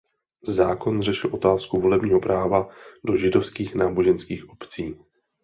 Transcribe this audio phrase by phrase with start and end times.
[0.47, 2.69] Zákon řešil otázku volebního práva
[3.05, 4.95] do židovských náboženských obcí.